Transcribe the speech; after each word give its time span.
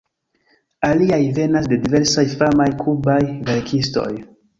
Aliaj 0.87 1.19
venas 1.39 1.69
de 1.73 1.77
diversaj 1.83 2.23
famaj 2.39 2.67
kubaj 2.79 3.19
verkistoj. 3.51 4.09